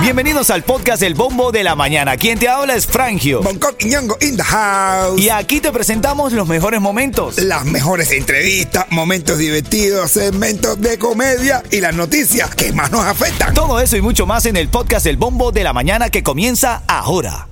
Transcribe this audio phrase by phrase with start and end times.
[0.00, 2.16] Bienvenidos al podcast El Bombo de la Mañana.
[2.16, 3.42] Quien te habla es Frangio.
[3.42, 5.20] Bangkok y Ñongo in the house.
[5.20, 7.38] Y aquí te presentamos los mejores momentos.
[7.38, 13.52] Las mejores entrevistas, momentos divertidos, segmentos de comedia y las noticias que más nos afectan.
[13.52, 16.82] Todo eso y mucho más en el podcast El Bombo de la Mañana que comienza
[16.86, 17.48] ahora.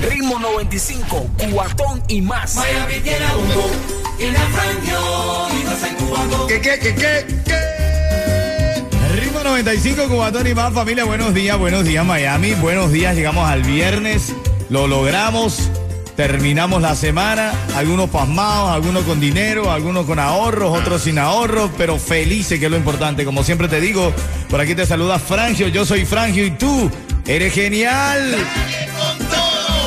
[0.00, 2.54] Ritmo 95, cuatón y más.
[2.54, 3.70] Miami tiene a Bongo
[4.18, 6.46] y la Frangio y no se cubano.
[6.46, 7.37] ¿Qué, qué, qué, qué,
[9.48, 11.04] 95, Cubatón y más familia.
[11.04, 12.52] Buenos días, buenos días Miami.
[12.52, 14.34] Buenos días, llegamos al viernes.
[14.68, 15.70] Lo logramos.
[16.16, 17.52] Terminamos la semana.
[17.74, 22.70] Algunos pasmados, algunos con dinero, algunos con ahorros, otros sin ahorros, pero felices, que es
[22.70, 23.24] lo importante.
[23.24, 24.12] Como siempre te digo,
[24.50, 25.68] por aquí te saluda Frangio.
[25.68, 26.90] Yo soy Frangio y tú
[27.26, 28.36] eres genial.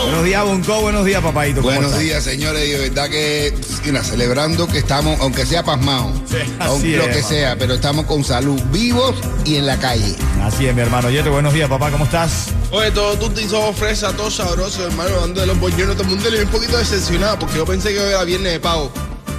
[0.03, 0.81] Buenos días, Bonco.
[0.81, 1.61] Buenos días, papadito.
[1.61, 1.99] ¿Cómo Buenos estás?
[2.03, 2.67] días, señores.
[2.67, 3.53] Y de verdad que,
[3.85, 8.05] mira, celebrando que estamos, aunque sea pasmados, Sí, aunque lo es, que sea, pero estamos
[8.05, 9.15] con salud, vivos
[9.45, 10.15] y en la calle.
[10.43, 11.09] Así es, mi hermano.
[11.09, 11.91] Yeto, buenos días, papá.
[11.91, 12.47] ¿Cómo estás?
[12.71, 16.09] Oye, todo tú te hizo fresa, todo sabroso, hermano, dando de los bollones todo el
[16.09, 16.29] mundo.
[16.29, 18.91] Le un poquito decepcionado porque yo pensé que hoy era viernes de pavo.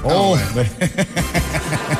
[0.04, 0.68] Oh, Bueno,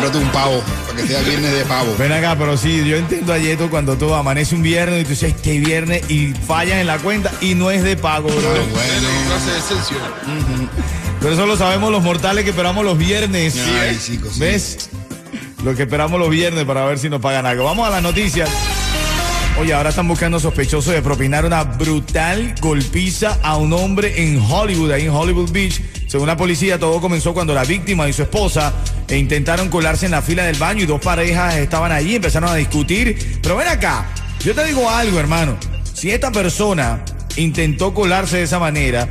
[0.00, 1.94] cómprate un pavo, para que sea viernes de pavo.
[1.98, 5.10] Ven acá, pero sí, yo entiendo a Yeto cuando tú amanece un viernes y tú
[5.10, 8.40] dices este viernes y fallan en la cuenta y no es de pago, bro.
[8.40, 10.70] Bueno, Una clase de decepción.
[11.20, 13.56] Pero eso lo sabemos los mortales que esperamos los viernes.
[13.58, 14.40] Ay, chicos, sí.
[14.40, 14.90] ¿Ves?
[15.64, 17.64] Lo que esperamos los viernes para ver si nos pagan algo.
[17.64, 18.48] Vamos a las noticias.
[19.58, 24.92] Oye, ahora están buscando sospechosos de propinar una brutal golpiza a un hombre en Hollywood,
[24.92, 25.82] ahí en Hollywood Beach.
[26.10, 28.72] Según la policía, todo comenzó cuando la víctima y su esposa
[29.10, 33.38] intentaron colarse en la fila del baño y dos parejas estaban allí, empezaron a discutir.
[33.40, 34.08] Pero ven acá,
[34.40, 35.56] yo te digo algo, hermano.
[35.94, 37.04] Si esta persona
[37.36, 39.08] intentó colarse de esa manera,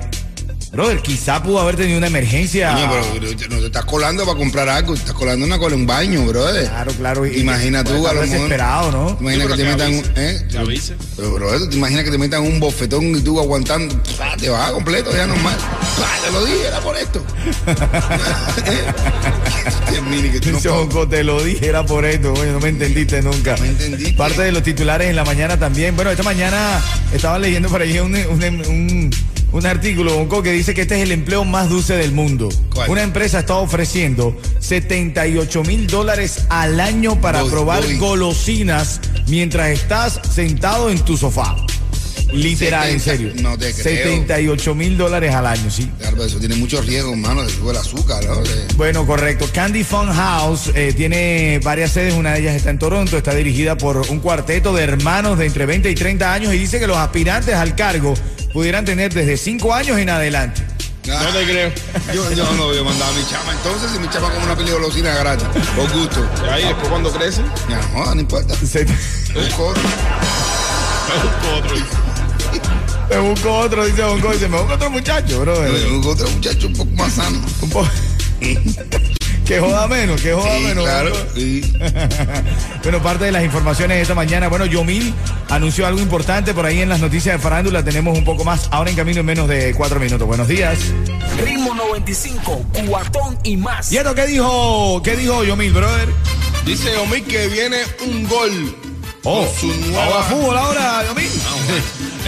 [0.72, 2.72] brother, quizá pudo haber tenido una emergencia.
[2.74, 2.90] Coño,
[3.20, 5.88] pero no te estás colando para comprar algo, te estás colando una cola en un
[5.88, 6.68] baño, brother.
[6.68, 7.26] Claro, claro.
[7.28, 8.30] y- Imagina tú, a lo mejor.
[8.36, 9.18] desesperado, ¿no?
[9.20, 10.04] Imagina Sí, que te pero metan un.
[10.16, 10.48] ¿eh?
[10.60, 10.96] Avise.
[11.16, 13.96] Pero, bro, te imaginas que te metan un bofetón y tú aguantando.
[14.40, 15.56] Te vas completo, ya normal.
[16.26, 17.24] Te lo dije, era por esto.
[20.52, 23.56] No Jonco, te lo dije, era por esto, oye, no me entendiste nunca.
[23.56, 24.14] No me entendiste.
[24.14, 25.96] Parte de los titulares en la mañana también.
[25.96, 26.82] Bueno, esta mañana
[27.14, 29.10] estaba leyendo por ahí un, un, un-
[29.52, 32.50] un artículo, Bonco, que dice que este es el empleo más dulce del mundo.
[32.74, 32.90] ¿Cuál?
[32.90, 37.98] Una empresa está ofreciendo 78 mil dólares al año para Voy, probar voy.
[37.98, 41.56] golosinas mientras estás sentado en tu sofá.
[42.32, 43.04] Literal, en 70,
[43.34, 43.44] serio.
[43.44, 43.84] no te creo.
[43.84, 45.90] 78 mil dólares al año, sí.
[46.00, 48.42] Claro, eso tiene mucho riesgo, hermano, de sube el azúcar, ¿no?
[48.76, 49.50] Bueno, correcto.
[49.54, 53.78] Candy Fun House eh, tiene varias sedes, una de ellas está en Toronto, está dirigida
[53.78, 56.98] por un cuarteto de hermanos de entre 20 y 30 años y dice que los
[56.98, 58.14] aspirantes al cargo
[58.54, 60.62] pudieran tener desde 5 años en adelante.
[61.12, 61.72] Ah, No te creo.
[62.14, 63.54] Yo, yo no voy a mandar a mi chama.
[63.54, 66.30] Entonces, si mi chama come una peli de golosina gratis, por gusto.
[66.46, 68.54] Y ahí después cuando crece, Ya, no, no importa.
[68.56, 68.86] Se-
[69.34, 69.82] Busco otro.
[71.58, 71.76] otro.
[73.10, 75.78] Me busco otro, dice Bonco, dice, me busco otro muchacho, bro.
[75.78, 77.40] Yo busco otro muchacho un poco más sano.
[77.62, 77.88] Un po-
[79.46, 80.84] que joda menos, que joda Sí, menos.
[80.86, 81.12] claro.
[81.36, 81.74] Sí.
[82.84, 84.48] Bueno, parte de las informaciones de esta mañana.
[84.48, 85.14] Bueno, Yomil
[85.50, 87.84] anunció algo importante por ahí en las noticias de farándula.
[87.84, 90.26] Tenemos un poco más ahora en camino en menos de cuatro minutos.
[90.26, 90.80] Buenos días.
[91.44, 93.92] Ritmo 95, cuatón y más.
[93.92, 96.08] ¿Y esto qué dijo, qué dijo Yomil, brother?
[96.66, 97.78] Dice Omar que viene
[98.08, 98.76] un gol.
[99.24, 101.30] Oh, su nueva- ahora fútbol ahora, Yomil.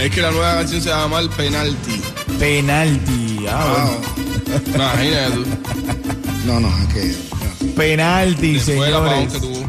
[0.00, 2.00] Es que la nueva canción se llama El Penalti.
[2.38, 3.46] Penalti.
[3.48, 3.66] Ah,
[4.46, 4.62] bueno.
[4.74, 5.44] Imagínate tú.
[6.46, 7.04] No, no, es que.
[7.66, 7.74] no.
[7.74, 9.32] Penalti, señores.
[9.32, 9.62] que tuvo.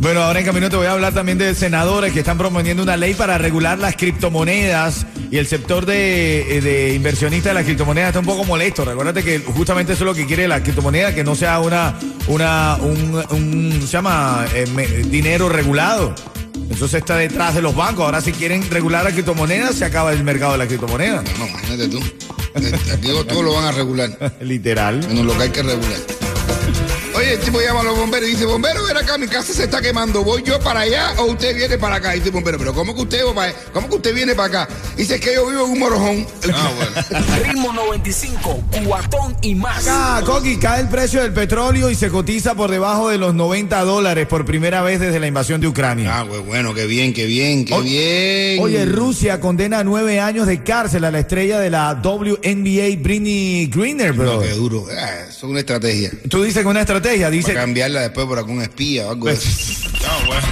[0.00, 2.96] Bueno, ahora en camino te voy a hablar también de senadores que están proponiendo una
[2.96, 8.08] ley para regular las criptomonedas y el sector de, eh, de inversionistas de las criptomonedas
[8.10, 8.84] está un poco molesto.
[8.84, 11.98] Recuérdate que justamente eso es lo que quiere la criptomoneda, que no sea una,
[12.28, 16.14] una, un, un- se llama Eh, me- dinero regulado.
[16.70, 18.04] Entonces está detrás de los bancos.
[18.04, 21.24] Ahora si quieren regular la criptomoneda, se acaba el mercado de la criptomoneda.
[21.38, 22.00] No, imagínate tú.
[22.54, 24.36] Este, Aquí todo lo van a regular.
[24.40, 25.00] Literal.
[25.08, 25.98] Menos lo que hay que regular.
[27.28, 29.64] Oye, el tipo llama a los bomberos y dice, bombero, ven acá, mi casa se
[29.64, 30.24] está quemando.
[30.24, 32.16] ¿Voy yo para allá o usted viene para acá?
[32.16, 33.58] Y dice, bombero, pero ¿cómo que usted, va para allá?
[33.74, 34.74] ¿Cómo que usted viene para acá?
[34.96, 36.26] Dice "Es que yo vivo en un morojón.
[36.54, 37.26] Ah, bueno.
[37.44, 39.86] Ritmo 95, cuatón y más.
[39.86, 43.78] Acá, Coqui, cae el precio del petróleo y se cotiza por debajo de los 90
[43.82, 46.20] dólares por primera vez desde la invasión de Ucrania.
[46.20, 48.62] Ah, pues bueno, qué bien, qué bien, qué O- bien.
[48.62, 53.66] Oye, Rusia condena a nueve años de cárcel a la estrella de la WNBA, Britney
[53.66, 54.40] Greener, No, bro.
[54.40, 54.86] qué duro.
[54.98, 56.10] Ah, eso es una estrategia.
[56.30, 57.48] Tú dices que una estrategia, dice...
[57.52, 59.24] Para cambiarla después por algún espía o algo
[60.26, 60.46] bueno.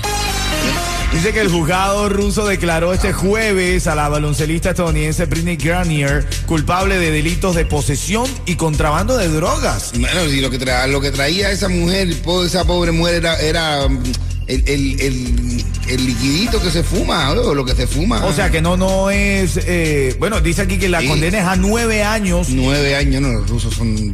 [1.13, 6.99] Dice que el juzgado ruso declaró este jueves a la baloncelista estadounidense Britney Granier culpable
[6.99, 9.93] de delitos de posesión y contrabando de drogas.
[9.99, 12.15] Bueno, si lo que, tra- lo que traía esa mujer,
[12.45, 14.03] esa pobre mujer era, era mm,
[14.49, 17.55] el, el- el- el liquidito que se fuma, ¿no?
[17.55, 18.23] lo que se fuma.
[18.27, 19.59] O sea que no, no es.
[19.65, 21.07] eh, bueno, dice aquí que la Sí.
[21.09, 22.49] condena es a nueve años.
[22.51, 24.13] Nueve años, no, los rusos son...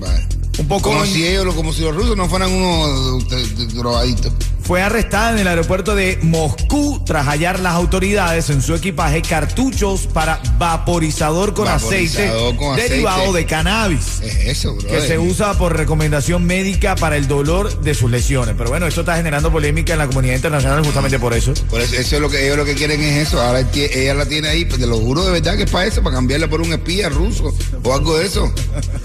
[0.58, 0.90] Un poco.
[0.90, 3.26] Como si ellos, lo- como si los rusos no fueran unos
[3.74, 4.32] drogaditos.
[4.62, 10.06] Fue arrestada en el aeropuerto de Moscú tras hallar las autoridades en su equipaje cartuchos
[10.06, 12.90] para vaporizador con aceite Vaporizador con aceite.
[12.90, 14.20] derivado de cannabis.
[14.22, 14.88] Es eso, bro.
[14.88, 18.54] que se usa por recomendación médica para el dolor de sus lesiones.
[18.56, 21.52] Pero bueno, esto está generando polémica en la comunidad internacional justamente por eso.
[21.68, 23.40] Por eso, eso es lo que ellos lo que quieren es eso.
[23.40, 26.02] Ahora ella la tiene ahí, pues te lo juro de verdad que es para eso,
[26.02, 28.52] para cambiarla por un espía ruso o algo de eso.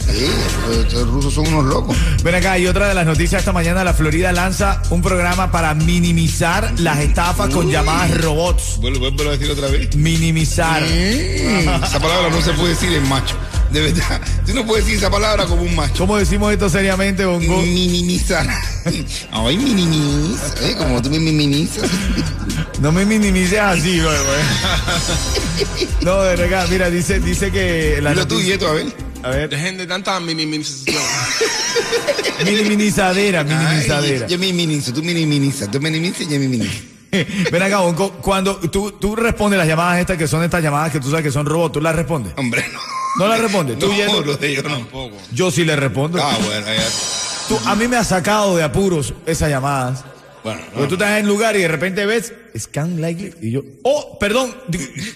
[0.08, 0.26] Sí,
[0.82, 1.98] estos rusos son unos locos.
[2.24, 5.74] Ven acá, y otra de las noticias esta mañana, la Florida lanza un programa para
[5.74, 8.78] minimizar las estafas con llamadas robots.
[8.80, 9.96] Vuelvo, vuelvo a decir otra vez.
[9.96, 10.82] Minimizar.
[10.84, 13.36] Mm, esa palabra no se puede decir en macho.
[13.72, 14.22] De verdad.
[14.46, 15.94] Tú no puedes decir esa palabra como un macho.
[15.98, 17.62] ¿Cómo decimos esto seriamente, Bongo?
[17.62, 18.48] Minimizar.
[19.32, 20.54] Ay, minimiza.
[20.62, 20.76] ¿eh?
[20.78, 21.90] Como tú me minimizas.
[22.80, 24.16] No me minimices así, güey.
[26.02, 28.86] No, de verdad, mira, dice, dice que la Dilo tú noticia- y esto, a ver.
[29.24, 30.96] A ver, Dejen de tanta minimización.
[32.46, 34.28] minimizadera, minimizadera.
[34.28, 35.70] Yo minimizo, tú minimizas.
[35.72, 36.82] Tú minimizas y yo minimizo.
[37.52, 37.80] Ven acá,
[38.22, 41.32] cuando tú, tú respondes las llamadas estas que son estas llamadas que tú sabes que
[41.32, 42.34] son robots, ¿tú las respondes?
[42.38, 42.80] Hombre, no.
[43.18, 43.80] ¿No las respondes?
[43.80, 44.70] ¿Tú No, lo de yo no.
[44.70, 45.16] Tampoco.
[45.32, 46.20] Yo sí le respondo.
[46.22, 46.88] Ah, bueno, ya.
[47.48, 50.04] Tú- a mí me ha sacado de apuros esas llamadas.
[50.44, 54.18] Bueno, Porque tú estás en lugar y de repente ves scan likely y yo, oh,
[54.20, 54.56] perdón,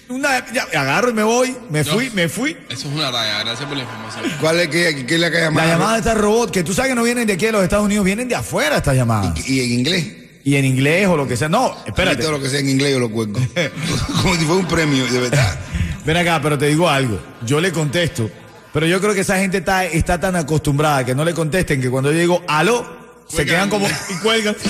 [0.08, 2.56] una, ya, agarro y me voy, me fui, me fui.
[2.68, 3.40] Eso es una raya.
[3.44, 4.24] Gracias por la información.
[4.40, 5.66] ¿Cuál es que, que es la que La llama?
[5.66, 7.84] llamada de este robot, que tú sabes que no vienen de aquí de los Estados
[7.84, 9.48] Unidos, vienen de afuera estas llamadas.
[9.48, 10.06] Y en inglés.
[10.44, 11.48] Y en inglés o lo que sea.
[11.48, 12.22] No, Espérate.
[12.22, 13.38] Todo lo que sea en inglés yo lo cuelgo.
[14.22, 15.58] Como si fuera un premio, de verdad.
[16.04, 17.20] Ven acá, pero te digo algo.
[17.46, 18.28] Yo le contesto.
[18.72, 21.90] Pero yo creo que esa gente está, está tan acostumbrada que no le contesten que
[21.90, 22.84] cuando yo digo aló,
[23.28, 24.56] se quedan como y cuelgan.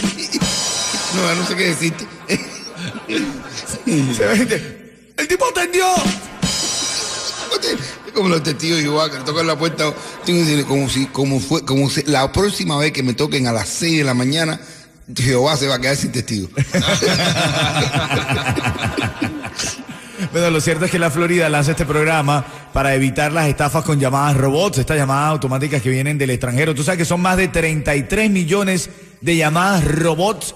[1.15, 2.07] No, no sé qué decirte.
[3.85, 4.73] Se
[5.17, 5.87] El tipo atendió.
[8.15, 9.93] Como los testigos de Jehová que le tocan la puerta.
[10.69, 13.99] Como si, como fue, como si la próxima vez que me toquen a las 6
[13.99, 14.61] de la mañana,
[15.15, 16.49] Jehová se va a quedar sin testigo.
[20.31, 23.99] Bueno, lo cierto es que la Florida lanza este programa para evitar las estafas con
[23.99, 26.75] llamadas robots, estas llamadas automáticas que vienen del extranjero.
[26.75, 28.89] Tú sabes que son más de 33 millones
[29.21, 30.55] de llamadas robots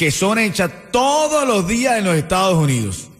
[0.00, 3.10] que son hechas todos los días en los Estados Unidos.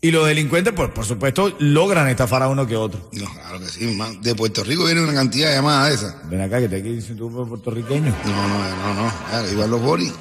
[0.00, 3.10] Y los delincuentes, pues, por supuesto, logran estafar a uno que otro.
[3.12, 4.22] No, claro que sí, man.
[4.22, 6.30] De Puerto Rico viene una cantidad de llamadas de esas.
[6.30, 8.16] Ven acá, que te dicen tú puertorriqueño.
[8.24, 9.12] No, no, no, no.
[9.28, 10.14] Claro, igual los bolis.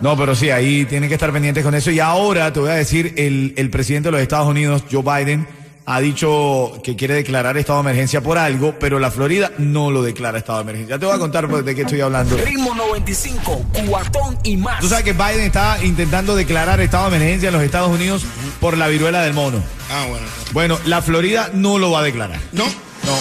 [0.00, 1.90] No, pero sí, ahí tienen que estar pendientes con eso.
[1.90, 5.46] Y ahora te voy a decir, el, el presidente de los Estados Unidos, Joe Biden,
[5.86, 10.02] ha dicho que quiere declarar estado de emergencia por algo, pero la Florida no lo
[10.02, 10.96] declara estado de emergencia.
[10.96, 12.36] Ya te voy a contar pues, de qué estoy hablando.
[12.36, 14.80] Ritmo 95, cuatón y más.
[14.80, 18.26] Tú sabes que Biden está intentando declarar estado de emergencia en los Estados Unidos
[18.60, 19.62] por la viruela del mono.
[19.90, 20.26] Ah, bueno.
[20.52, 22.40] Bueno, la Florida no lo va a declarar.
[22.52, 22.64] No.
[23.06, 23.16] No.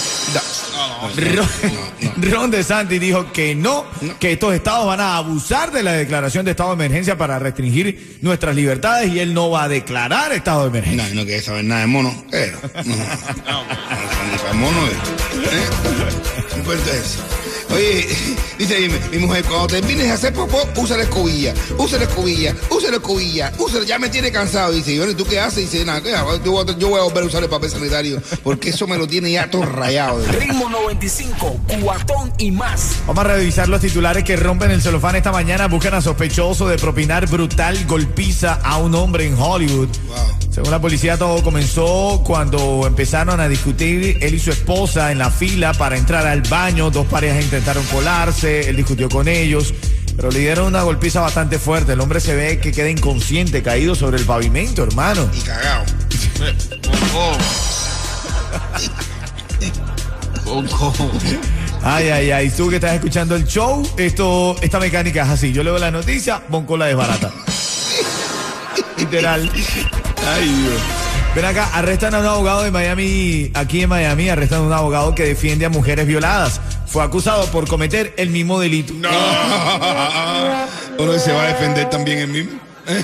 [1.15, 3.85] Ron, Ron DeSantis dijo que no,
[4.19, 8.17] que estos estados van a abusar de la declaración de estado de emergencia para restringir
[8.21, 11.09] nuestras libertades y él no va a declarar estado de emergencia.
[11.09, 12.25] No, no quiere saber nada de mono.
[12.31, 12.57] Pero.
[12.85, 13.63] No, no,
[14.47, 14.87] no, mono.
[14.87, 14.95] ¿eh?
[16.65, 17.44] ¿Qué es eso?
[17.75, 18.07] Oye,
[18.57, 22.55] dice mi, mi mujer, cuando termines de hacer popó, usa la escobilla, usa la escobilla,
[22.69, 24.71] usa la escobilla, usa ya me tiene cansado.
[24.71, 25.69] Dice, y bueno, ¿y tú qué haces?
[25.69, 26.01] Dice, nada,
[26.43, 28.97] yo, voy a, yo voy a volver a usar el papel sanitario, porque eso me
[28.97, 30.23] lo tiene ya todo rayado.
[30.25, 32.97] Ritmo 95, cuatón y más.
[33.07, 35.67] Vamos a revisar los titulares que rompen el celofán esta mañana.
[35.67, 39.89] Buscan a sospechoso de propinar brutal golpiza a un hombre en Hollywood.
[40.07, 40.44] Wow.
[40.55, 45.29] Según la policía, todo comenzó cuando empezaron a discutir él y su esposa en la
[45.29, 46.89] fila para entrar al baño.
[46.91, 49.73] Dos parejas intentaron colarse, él discutió con ellos,
[50.15, 51.91] pero le dieron una golpiza bastante fuerte.
[51.91, 55.29] El hombre se ve que queda inconsciente, caído sobre el pavimento, hermano.
[55.33, 55.83] Y cagado.
[60.41, 60.69] Poco.
[60.69, 61.11] Poco.
[61.83, 62.49] Ay, ay, ay.
[62.49, 65.51] Tú que estás escuchando el show, esto, esta mecánica es así.
[65.51, 67.33] Yo leo la noticia, Bonco la desbarata.
[68.97, 69.51] Literal.
[70.27, 70.81] Ay, Dios.
[71.35, 75.13] Ven acá, arrestan a un abogado de Miami, aquí en Miami, arrestan a un abogado
[75.13, 76.61] que defiende a mujeres violadas.
[76.87, 78.93] Fue acusado por cometer el mismo delito.
[78.93, 79.09] No.
[80.97, 82.59] Uno se va a defender también el mismo.
[82.87, 83.03] Eh,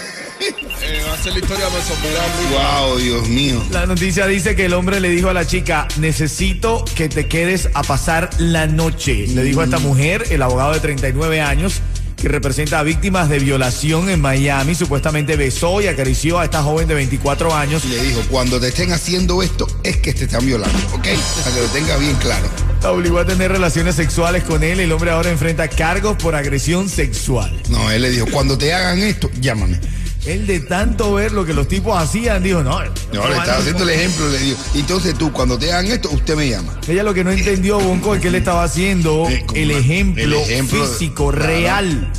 [1.08, 3.64] va a ser la historia sorprender Wow, Dios mío.
[3.72, 7.70] La noticia dice que el hombre le dijo a la chica, necesito que te quedes
[7.74, 9.28] a pasar la noche.
[9.28, 11.82] Le dijo a esta mujer, el abogado de 39 años,
[12.22, 14.76] que representa a víctimas de violación en Miami.
[14.76, 17.84] Supuestamente besó y acarició a esta joven de 24 años.
[17.86, 21.08] Y le dijo, cuando te estén haciendo esto, es que te están violando, ¿ok?
[21.44, 22.48] Para que lo tenga bien claro.
[22.84, 24.80] La obligó a tener relaciones sexuales con él.
[24.80, 27.60] El hombre ahora enfrenta cargos por agresión sexual.
[27.70, 29.80] No, él le dijo, cuando te hagan esto, llámame.
[30.26, 32.80] Él de tanto ver lo que los tipos hacían, dijo, no.
[32.80, 36.36] No, le estaba haciendo el ejemplo, le dijo, entonces tú, cuando te hagan esto, usted
[36.36, 36.80] me llama.
[36.88, 40.34] Ella lo que no entendió, Bonco, es que él estaba haciendo Sí, el ejemplo, el
[40.34, 42.12] ejemplo, físico, real.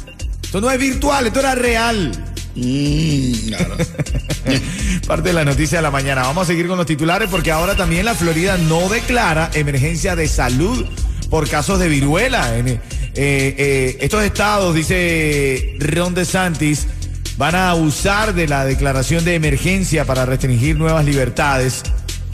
[0.42, 2.10] Esto no es virtual, esto era real.
[2.54, 3.76] Mm, claro.
[5.06, 6.22] Parte de la noticia de la mañana.
[6.22, 10.28] Vamos a seguir con los titulares porque ahora también la Florida no declara emergencia de
[10.28, 10.84] salud
[11.30, 12.56] por casos de viruela.
[12.58, 12.80] En, eh,
[13.14, 16.86] eh, estos estados, dice Ron DeSantis,
[17.36, 21.82] van a abusar de la declaración de emergencia para restringir nuevas libertades.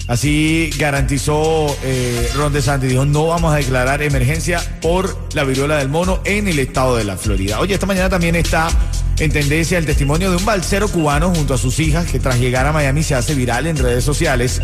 [0.06, 2.88] Así garantizó eh, Ron DeSantis.
[2.88, 7.04] Dijo, no vamos a declarar emergencia por la viruela del mono en el estado de
[7.04, 7.60] la Florida.
[7.60, 8.68] Oye, esta mañana también está
[9.18, 12.66] en tendencia el testimonio de un balsero cubano junto a sus hijas que tras llegar
[12.66, 14.62] a Miami se hace viral en redes sociales.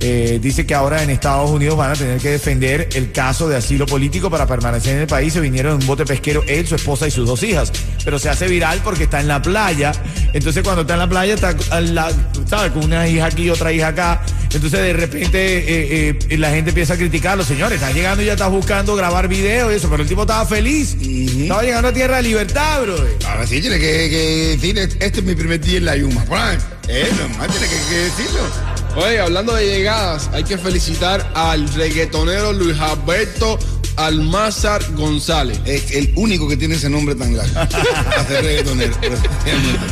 [0.00, 3.56] Eh, dice que ahora en Estados Unidos van a tener que defender el caso de
[3.56, 5.32] asilo político para permanecer en el país.
[5.32, 7.72] Se vinieron en un bote pesquero él, su esposa y sus dos hijas.
[8.04, 9.90] Pero se hace viral porque está en la playa.
[10.32, 12.12] Entonces cuando está en la playa está la-
[12.48, 12.70] ¿sabe?
[12.70, 14.22] con una hija aquí y otra hija acá.
[14.44, 17.42] Entonces de repente eh, eh, la gente empieza a criticarlo.
[17.42, 19.90] Señores, están llegando y ya estás buscando grabar video y eso.
[19.90, 20.96] Pero el tipo estaba feliz.
[21.02, 22.96] Estaba llegando a tierra de libertad, bro.
[23.26, 26.24] Ahora sí tiene que, que decir, este es mi primer día en la Yuma.
[26.86, 28.40] Eh, normal, tiene que, que decirlo.
[28.98, 33.56] Oye, hablando de llegadas, hay que felicitar al reggaetonero Luis Alberto
[33.94, 35.60] Almázar González.
[35.66, 37.60] Es el único que tiene ese nombre tan largo.
[38.16, 38.96] Hacer reggaetonero.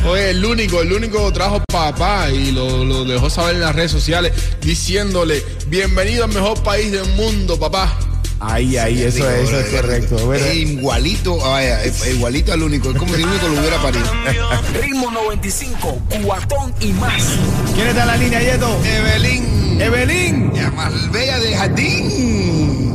[0.09, 3.93] Oye, el único, el único trajo papá y lo, lo dejó saber en las redes
[3.93, 7.97] sociales diciéndole, bienvenido al mejor país del mundo, papá.
[8.39, 10.35] Ahí, ahí, eso, es, eso es correcto.
[10.35, 12.91] Es igualito, ah, vaya, es igualito al único.
[12.91, 14.05] Es como si el único lo hubiera parido.
[14.83, 17.39] Ritmo 95, cuatón y más.
[17.75, 18.79] ¿Quién está en la línea, Yeto?
[18.85, 19.81] Evelyn.
[19.81, 20.53] Evelyn.
[20.55, 22.93] La más bella de jardín.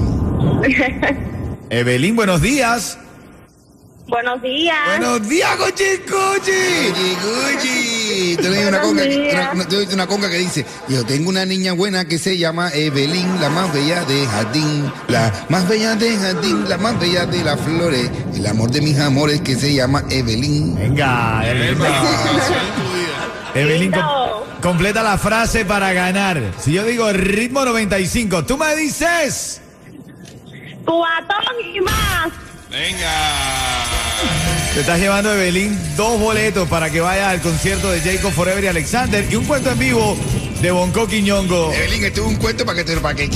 [1.71, 2.99] Evelyn, buenos días.
[4.07, 4.77] Buenos días.
[4.99, 6.51] Buenos días, Cochi Cochi.
[6.89, 7.90] Gucci, Gucci.
[8.41, 11.45] Tú una conga, una, una- tú le dices una conga que dice, yo tengo una
[11.45, 16.17] niña buena que se llama Evelyn, la más bella de jardín, la más bella de
[16.17, 20.03] jardín, la más bella de las flores, el amor de mis amores que se llama
[20.09, 20.75] Evelyn.
[20.75, 21.77] Venga, Evelyn.
[23.53, 24.01] Evelyn, com-
[24.61, 26.41] completa la frase para ganar.
[26.63, 29.61] Si yo digo ritmo 95, tú me dices.
[30.85, 31.43] Cuatón
[31.75, 32.29] y más.
[34.73, 38.67] Te estás llevando, Evelyn, dos boletos para que vayas al concierto de Jacob Forever y
[38.67, 40.17] Alexander y un cuento en vivo
[40.61, 41.73] de Bonco Quiñongo.
[41.73, 43.27] Evelyn, esto es un cuento para que te para que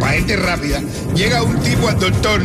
[0.00, 0.80] para gente rápida.
[1.14, 2.40] Llega un tipo al doctor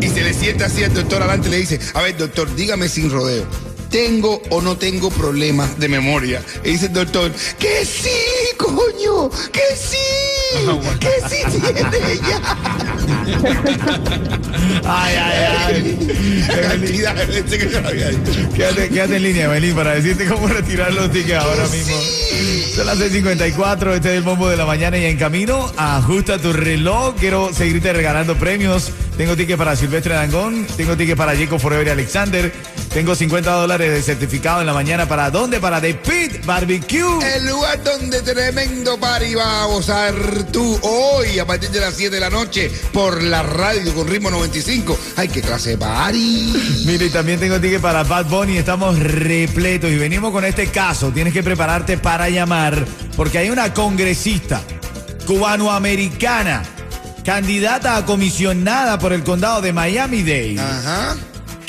[0.00, 2.88] y se le sienta así al doctor adelante y le dice, a ver, doctor, dígame
[2.88, 3.46] sin rodeo.
[3.90, 6.42] ¿Tengo o no tengo problemas de memoria?
[6.64, 8.08] Y dice el doctor, que sí,
[8.56, 9.98] coño, que sí,
[10.98, 12.40] que sí tiene ella.
[14.84, 16.46] Ay, ay, ay.
[16.48, 18.48] La cantidad de veces que yo lo había dicho.
[18.54, 21.96] Quédate, quédate en línea, Evelyn, para decirte cómo retirar los tickets ahora mismo.
[22.74, 26.52] Son las 6:54, este es el bombo de la mañana y en camino, ajusta tu
[26.52, 27.14] reloj.
[27.18, 28.92] Quiero seguirte regalando premios.
[29.16, 32.52] Tengo tickets para Silvestre Dangón, tengo tickets para Jacob Forever y Alexander,
[32.94, 35.08] tengo 50 dólares de certificado en la mañana.
[35.08, 35.60] ¿Para dónde?
[35.60, 37.18] Para The Pit Barbecue.
[37.36, 40.14] El lugar donde tremendo party va a gozar
[40.52, 44.30] tú hoy a partir de las 7 de la noche por la radio con ritmo
[44.30, 44.98] 95.
[45.16, 46.52] Ay, qué clase de party.
[46.86, 48.58] Mira, y también tengo tickets para Bad Bunny.
[48.58, 51.10] Estamos repletos y venimos con este caso.
[51.10, 52.84] Tienes que prepararte para llamar
[53.16, 54.60] porque hay una congresista
[55.26, 56.62] cubanoamericana,
[57.24, 61.16] candidata a comisionada por el condado de Miami-Dade, Ajá.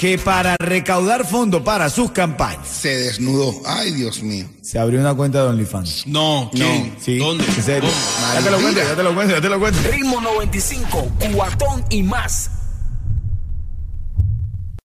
[0.04, 3.62] Que para recaudar fondos para sus campañas Se desnudó.
[3.66, 4.46] Ay, Dios mío.
[4.62, 6.08] se abrió una cuenta de OnlyFans.
[6.08, 6.94] No, ¿quién?
[7.00, 7.46] Sí, ¿Dónde?
[7.46, 7.90] en serio.
[7.90, 8.34] ¿Dónde?
[8.34, 9.80] Ya te lo cuento, ya te lo cuento, ya te lo cuento.
[9.90, 12.50] Ritmo 95, cuatón y más.